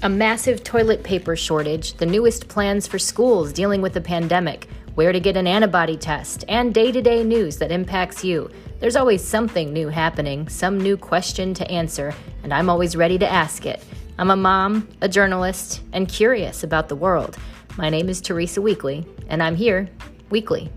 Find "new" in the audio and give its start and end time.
9.72-9.88, 10.78-10.96